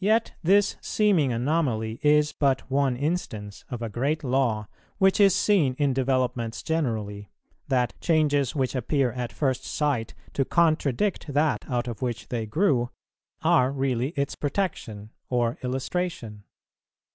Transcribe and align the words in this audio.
Yet 0.00 0.34
this 0.42 0.76
seeming 0.82 1.32
anomaly 1.32 1.98
is 2.02 2.34
but 2.34 2.70
one 2.70 2.94
instance 2.94 3.64
of 3.70 3.80
a 3.80 3.88
great 3.88 4.22
law 4.22 4.68
which 4.98 5.18
is 5.18 5.34
seen 5.34 5.74
in 5.78 5.94
developments 5.94 6.62
generally, 6.62 7.30
that 7.68 7.98
changes 7.98 8.54
which 8.54 8.74
appear 8.74 9.12
at 9.12 9.32
first 9.32 9.64
sight 9.64 10.12
to 10.34 10.44
contradict 10.44 11.32
that 11.32 11.64
out 11.70 11.88
of 11.88 12.02
which 12.02 12.28
they 12.28 12.44
grew, 12.44 12.90
are 13.42 13.72
really 13.72 14.10
its 14.10 14.34
protection 14.34 15.10
or 15.30 15.56
illustration. 15.62 16.44